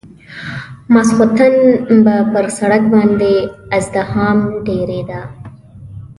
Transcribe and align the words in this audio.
ماخستن 0.93 1.51
به 2.05 2.15
پر 2.33 2.45
سړک 2.57 2.83
باندې 2.93 3.33
ازدحام 3.77 4.39
ډېرېده. 4.67 5.21